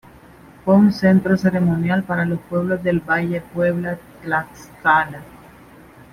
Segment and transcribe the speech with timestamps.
[0.65, 5.21] Fue un centro ceremonial para los pueblos del Valle Puebla-Tlaxcala.